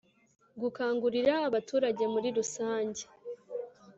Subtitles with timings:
[0.61, 3.03] Gukangurira abaturage muri rusange